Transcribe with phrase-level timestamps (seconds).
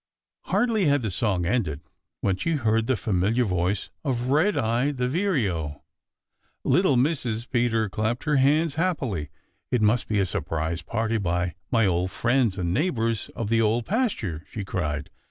[0.45, 1.79] Hardly had the song ended
[2.21, 5.83] when she heard the familiar voice of Redeye the Vireo.
[6.63, 7.47] Little Mrs.
[7.47, 9.29] Peter clapped her hands happily.
[9.69, 13.85] "It must be a surprise party by my old friends and neighbors of the Old
[13.85, 15.11] Pasture!" she cried.